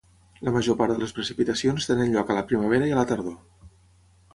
[0.47, 3.41] La major part de les precipitacions tenen lloc a la primavera i a la tardor.